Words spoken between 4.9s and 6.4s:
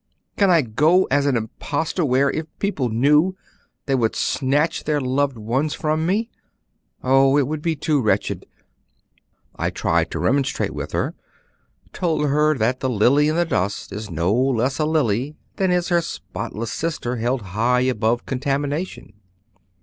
loved ones from me?